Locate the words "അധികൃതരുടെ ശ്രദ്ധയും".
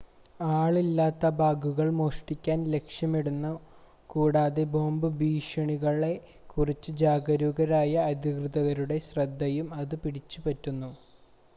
8.09-9.69